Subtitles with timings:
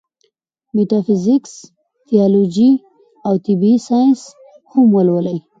[0.75, 1.53] ميټافزکس،
[2.07, 2.71] تيالوجي
[3.27, 4.19] او طبعي سائنس
[4.71, 5.37] هم ولولي